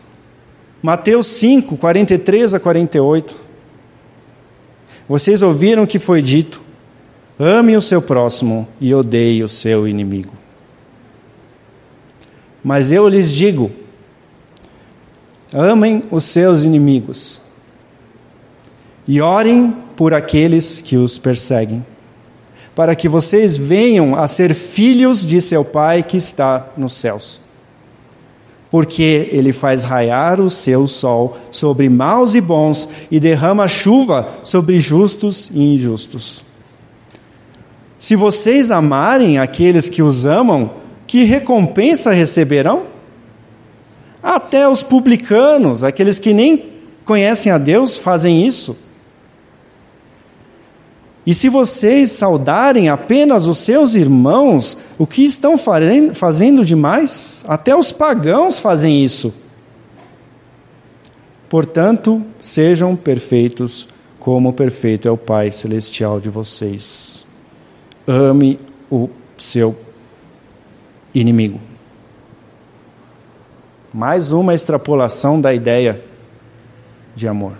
[0.82, 3.36] Mateus 5, 43 a 48.
[5.08, 6.60] Vocês ouviram o que foi dito:
[7.39, 10.34] ame o seu próximo e odeie o seu inimigo.
[12.64, 13.72] Mas eu lhes digo:
[15.54, 17.41] amem os seus inimigos
[19.08, 21.86] e orem por aqueles que os perseguem,
[22.74, 27.39] para que vocês venham a ser filhos de seu Pai que está nos céus.
[28.72, 34.80] Porque ele faz raiar o seu sol sobre maus e bons e derrama chuva sobre
[34.80, 36.43] justos e injustos.
[37.99, 40.72] Se vocês amarem aqueles que os amam,
[41.06, 42.88] que recompensa receberão?
[44.24, 46.72] Até os publicanos, aqueles que nem
[47.06, 48.89] conhecem a Deus, fazem isso.
[51.26, 57.45] E se vocês saudarem apenas os seus irmãos, o que estão fazendo demais?
[57.47, 59.34] Até os pagãos fazem isso.
[61.47, 63.88] Portanto, sejam perfeitos,
[64.19, 67.24] como perfeito é o Pai Celestial de vocês.
[68.07, 68.57] Ame
[68.89, 69.78] o seu
[71.13, 71.59] inimigo.
[73.93, 76.03] Mais uma extrapolação da ideia
[77.13, 77.53] de amor.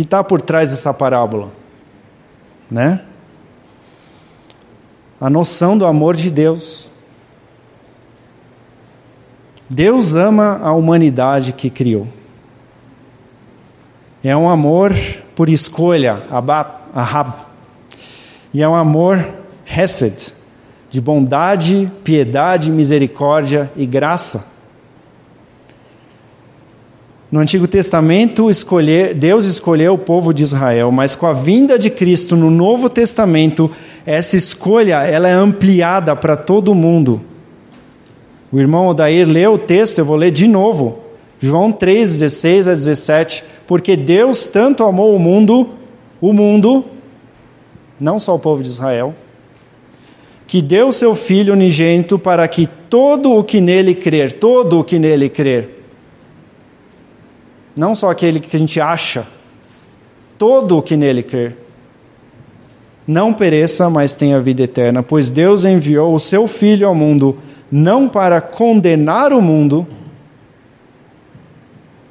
[0.00, 1.50] Que está por trás dessa parábola?
[2.70, 3.02] Né?
[5.20, 6.88] A noção do amor de Deus.
[9.68, 12.08] Deus ama a humanidade que criou.
[14.24, 14.94] É um amor
[15.36, 16.22] por escolha,
[16.94, 17.34] ahab.
[18.54, 19.22] E é um amor
[19.66, 20.32] hesed,
[20.88, 24.46] de bondade, piedade, misericórdia e graça.
[27.30, 31.88] No Antigo Testamento, escolher, Deus escolheu o povo de Israel, mas com a vinda de
[31.88, 33.70] Cristo no Novo Testamento,
[34.04, 37.20] essa escolha ela é ampliada para todo mundo.
[38.50, 40.98] O irmão Odair leu o texto, eu vou ler de novo.
[41.38, 43.44] João 3, 16 a 17.
[43.64, 45.68] Porque Deus tanto amou o mundo,
[46.20, 46.84] o mundo,
[48.00, 49.14] não só o povo de Israel,
[50.48, 54.98] que deu seu Filho unigênito para que todo o que nele crer, todo o que
[54.98, 55.79] nele crer,
[57.80, 59.26] não só aquele que a gente acha,
[60.36, 61.56] todo o que nele crer,
[63.06, 67.38] não pereça, mas tenha vida eterna, pois Deus enviou o seu Filho ao mundo,
[67.72, 69.88] não para condenar o mundo,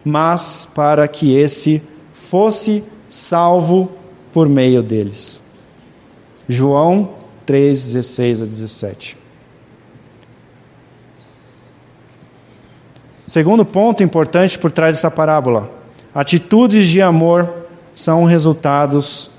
[0.03, 1.83] mas para que esse
[2.15, 3.91] fosse salvo
[4.33, 5.39] por meio deles.
[6.47, 7.11] João
[7.45, 9.18] 3, 16 a 17.
[13.29, 15.69] Segundo ponto importante por trás dessa parábola:
[16.13, 17.47] atitudes de amor
[17.93, 19.29] são resultados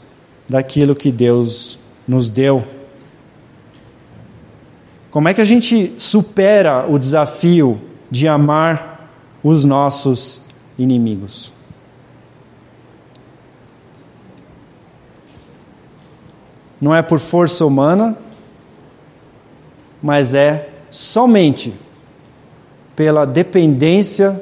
[0.49, 1.77] daquilo que Deus
[2.07, 2.65] nos deu.
[5.11, 9.11] Como é que a gente supera o desafio de amar
[9.43, 10.43] os nossos
[10.79, 11.53] inimigos.
[16.81, 18.17] Não é por força humana,
[20.03, 21.75] mas é somente
[23.01, 24.39] pela dependência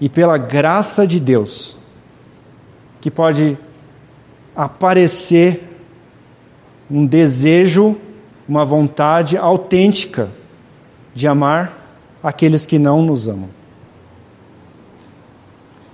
[0.00, 1.76] e pela graça de Deus
[3.00, 3.58] que pode
[4.54, 5.60] aparecer
[6.88, 7.96] um desejo,
[8.48, 10.30] uma vontade autêntica
[11.16, 13.50] de amar aqueles que não nos amam.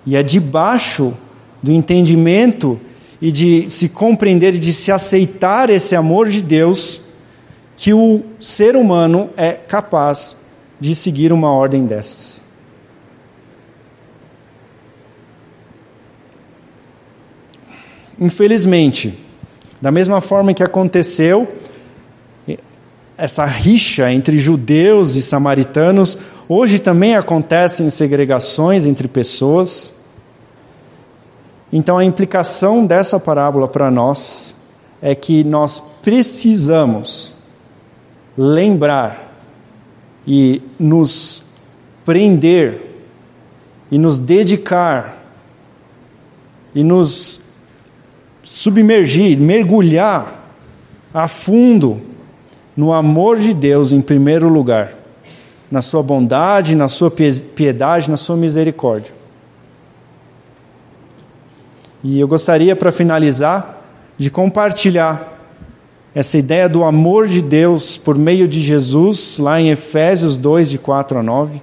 [0.05, 1.15] E é debaixo
[1.63, 2.79] do entendimento
[3.23, 7.05] e de se compreender e de se aceitar esse amor de Deus
[7.75, 10.42] que o ser humano é capaz
[10.83, 12.43] de seguir uma ordem dessas.
[18.21, 19.19] Infelizmente,
[19.81, 21.57] da mesma forma que aconteceu
[23.17, 26.19] essa rixa entre judeus e samaritanos,
[26.55, 29.95] Hoje também acontecem segregações entre pessoas.
[31.73, 34.55] Então a implicação dessa parábola para nós
[35.01, 37.39] é que nós precisamos
[38.37, 39.22] lembrar
[40.27, 41.45] e nos
[42.05, 42.81] prender
[43.91, 45.19] e nos dedicar
[46.75, 47.43] e nos
[48.43, 50.51] submergir, mergulhar
[51.13, 52.01] a fundo
[52.77, 55.03] no amor de Deus em primeiro lugar
[55.73, 59.15] na sua bondade, na sua piedade, na sua misericórdia.
[62.05, 63.83] E eu gostaria, para finalizar,
[64.19, 65.32] de compartilhar
[66.15, 70.79] essa ideia do amor de Deus por meio de Jesus, lá em Efésios 2, de
[70.79, 71.63] 4 a 9.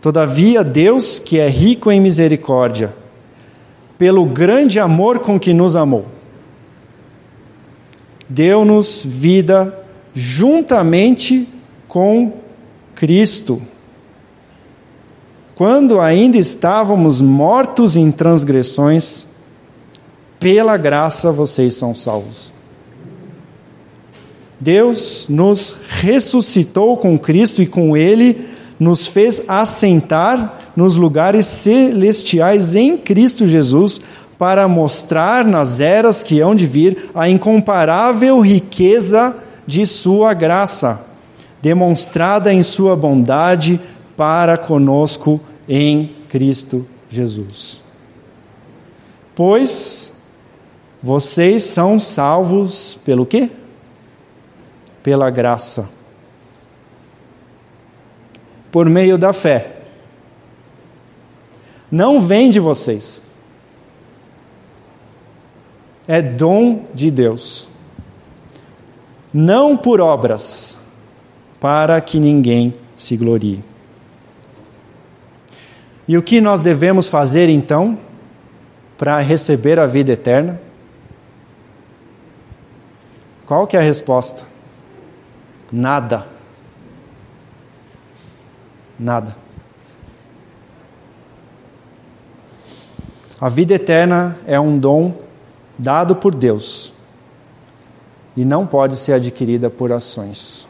[0.00, 2.92] Todavia, Deus, que é rico em misericórdia,
[3.96, 6.06] pelo grande amor com que nos amou,
[8.28, 9.76] deu-nos vida
[10.14, 11.48] juntamente
[11.86, 12.32] com
[12.94, 13.62] Cristo.
[15.54, 19.26] Quando ainda estávamos mortos em transgressões,
[20.38, 22.52] Pela graça vocês são salvos.
[24.60, 32.96] Deus nos ressuscitou com Cristo e com Ele nos fez assentar nos lugares celestiais em
[32.96, 34.00] Cristo Jesus
[34.38, 39.36] para mostrar nas eras que hão de vir a incomparável riqueza
[39.66, 41.04] de Sua graça,
[41.60, 43.80] demonstrada em Sua bondade
[44.16, 47.80] para conosco em Cristo Jesus.
[49.34, 50.17] Pois
[51.02, 53.50] vocês são salvos pelo quê?
[55.02, 55.88] Pela graça.
[58.70, 59.76] Por meio da fé.
[61.90, 63.22] Não vem de vocês.
[66.06, 67.68] É dom de Deus.
[69.32, 70.80] Não por obras,
[71.60, 73.62] para que ninguém se glorie.
[76.08, 77.98] E o que nós devemos fazer então
[78.96, 80.67] para receber a vida eterna?
[83.48, 84.44] Qual que é a resposta?
[85.72, 86.26] Nada.
[88.98, 89.34] Nada.
[93.40, 95.14] A vida eterna é um dom
[95.78, 96.92] dado por Deus
[98.36, 100.68] e não pode ser adquirida por ações.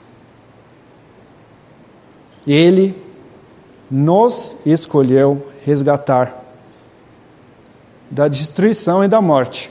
[2.47, 2.97] Ele
[3.91, 6.45] nos escolheu resgatar
[8.09, 9.69] da destruição e da morte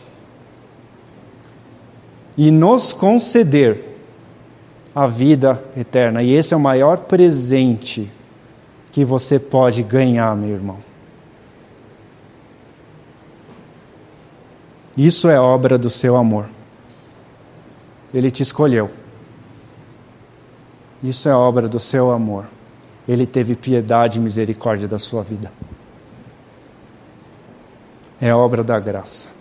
[2.37, 3.83] e nos conceder
[4.93, 6.21] a vida eterna.
[6.21, 8.11] E esse é o maior presente
[8.91, 10.77] que você pode ganhar, meu irmão.
[14.97, 16.47] Isso é obra do seu amor.
[18.13, 18.89] Ele te escolheu.
[21.03, 22.45] Isso é obra do seu amor.
[23.07, 25.51] Ele teve piedade e misericórdia da sua vida.
[28.19, 29.36] É obra da graça.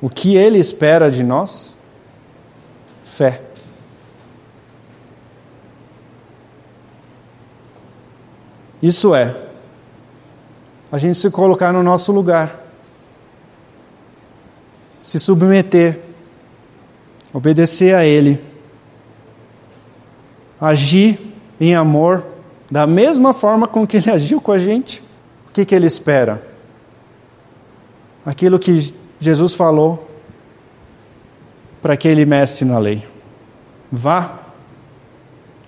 [0.00, 1.78] O que Ele espera de nós?
[3.02, 3.42] Fé.
[8.82, 9.36] Isso é,
[10.90, 12.64] a gente se colocar no nosso lugar,
[15.02, 16.00] se submeter,
[17.34, 18.50] obedecer a Ele
[20.60, 21.18] agir
[21.58, 22.26] em amor
[22.70, 25.02] da mesma forma com que ele agiu com a gente.
[25.48, 26.42] O que, que ele espera?
[28.24, 30.10] Aquilo que Jesus falou
[31.82, 33.06] para aquele mestre na lei:
[33.92, 34.40] vá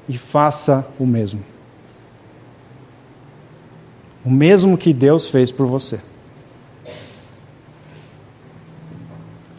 [0.08, 1.44] e faça o mesmo.
[4.24, 6.00] O mesmo que Deus fez por você.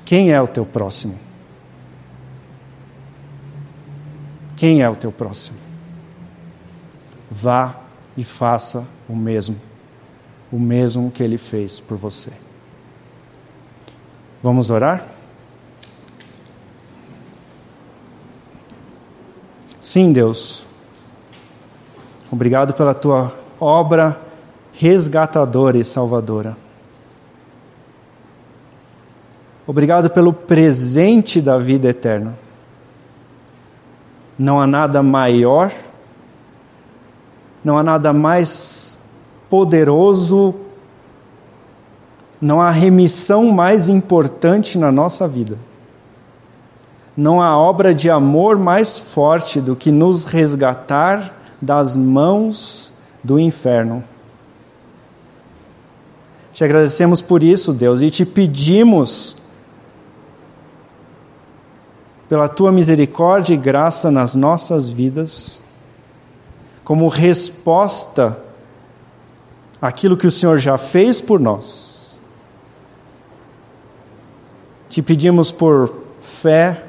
[0.06, 1.20] Quem é o teu próximo?
[4.56, 5.58] Quem é o teu próximo?
[7.30, 7.82] Vá
[8.16, 9.60] e faça o mesmo,
[10.52, 12.32] o mesmo que ele fez por você.
[14.44, 15.08] Vamos orar?
[19.82, 20.66] Sim, Deus.
[22.30, 24.20] Obrigado pela tua obra
[24.74, 26.58] resgatadora e salvadora.
[29.66, 32.38] Obrigado pelo presente da vida eterna.
[34.38, 35.72] Não há nada maior,
[37.64, 39.00] não há nada mais
[39.50, 40.54] poderoso,
[42.44, 45.58] não há remissão mais importante na nossa vida.
[47.16, 54.04] Não há obra de amor mais forte do que nos resgatar das mãos do inferno.
[56.52, 59.38] Te agradecemos por isso, Deus, e te pedimos
[62.28, 65.62] pela tua misericórdia e graça nas nossas vidas,
[66.84, 68.38] como resposta
[69.82, 71.93] àquilo que o Senhor já fez por nós.
[74.94, 75.91] Te pedimos por
[76.22, 76.84] fé,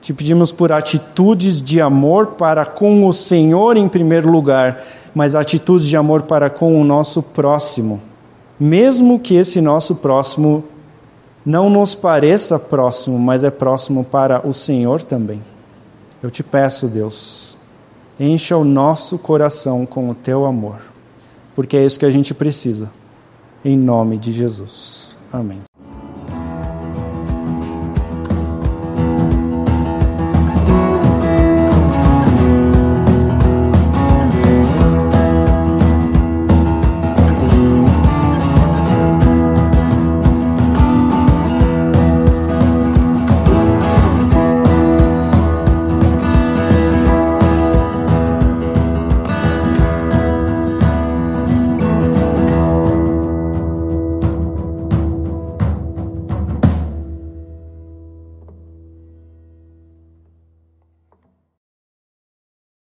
[0.00, 4.80] te pedimos por atitudes de amor para com o Senhor em primeiro lugar,
[5.12, 8.00] mas atitudes de amor para com o nosso próximo,
[8.56, 10.62] mesmo que esse nosso próximo
[11.44, 15.42] não nos pareça próximo, mas é próximo para o Senhor também.
[16.22, 17.56] Eu te peço, Deus,
[18.20, 20.78] encha o nosso coração com o teu amor,
[21.52, 22.88] porque é isso que a gente precisa.
[23.64, 25.18] Em nome de Jesus.
[25.32, 25.62] Amém.